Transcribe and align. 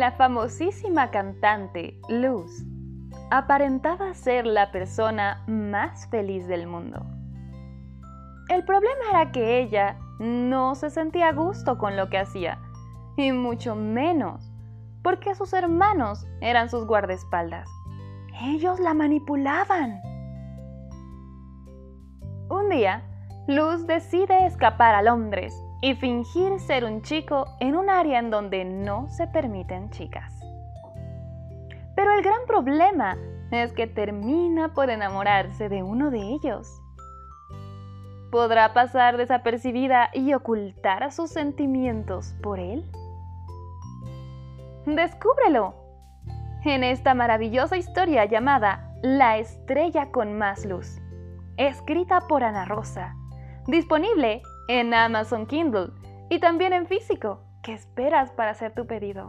La 0.00 0.12
famosísima 0.12 1.10
cantante 1.10 2.00
Luz 2.08 2.64
aparentaba 3.30 4.14
ser 4.14 4.46
la 4.46 4.72
persona 4.72 5.44
más 5.46 6.06
feliz 6.06 6.46
del 6.46 6.66
mundo. 6.66 7.04
El 8.48 8.64
problema 8.64 9.02
era 9.10 9.30
que 9.30 9.60
ella 9.60 9.98
no 10.18 10.74
se 10.74 10.88
sentía 10.88 11.28
a 11.28 11.32
gusto 11.34 11.76
con 11.76 11.98
lo 11.98 12.08
que 12.08 12.16
hacía, 12.16 12.58
y 13.18 13.30
mucho 13.32 13.76
menos 13.76 14.50
porque 15.02 15.34
sus 15.34 15.52
hermanos 15.52 16.26
eran 16.40 16.70
sus 16.70 16.86
guardaespaldas. 16.86 17.68
Ellos 18.40 18.80
la 18.80 18.94
manipulaban. 18.94 20.00
Un 22.48 22.70
día, 22.70 23.02
Luz 23.48 23.86
decide 23.86 24.46
escapar 24.46 24.94
a 24.94 25.02
Londres 25.02 25.54
y 25.80 25.94
fingir 25.94 26.58
ser 26.60 26.84
un 26.84 27.02
chico 27.02 27.46
en 27.60 27.76
un 27.76 27.88
área 27.88 28.18
en 28.18 28.30
donde 28.30 28.64
no 28.64 29.08
se 29.08 29.26
permiten 29.26 29.90
chicas. 29.90 30.32
Pero 31.96 32.12
el 32.12 32.22
gran 32.22 32.40
problema 32.46 33.16
es 33.50 33.72
que 33.72 33.86
termina 33.86 34.74
por 34.74 34.90
enamorarse 34.90 35.68
de 35.68 35.82
uno 35.82 36.10
de 36.10 36.20
ellos. 36.20 36.80
¿Podrá 38.30 38.72
pasar 38.72 39.16
desapercibida 39.16 40.10
y 40.12 40.34
ocultar 40.34 41.10
sus 41.10 41.30
sentimientos 41.30 42.34
por 42.42 42.60
él? 42.60 42.84
Descúbrelo 44.86 45.74
en 46.64 46.84
esta 46.84 47.14
maravillosa 47.14 47.76
historia 47.76 48.24
llamada 48.26 48.94
La 49.02 49.38
estrella 49.38 50.10
con 50.10 50.38
más 50.38 50.64
luz, 50.64 51.00
escrita 51.56 52.20
por 52.28 52.44
Ana 52.44 52.66
Rosa, 52.66 53.16
disponible 53.66 54.42
en 54.78 54.94
Amazon 54.94 55.46
Kindle 55.46 55.88
y 56.28 56.38
también 56.38 56.72
en 56.72 56.86
físico. 56.86 57.40
¿Qué 57.60 57.72
esperas 57.72 58.30
para 58.30 58.52
hacer 58.52 58.72
tu 58.72 58.86
pedido? 58.86 59.28